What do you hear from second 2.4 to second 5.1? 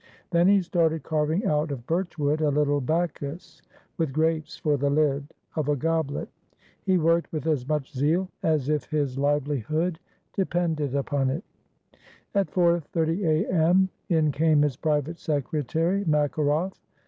a little Bacchus with grapes for the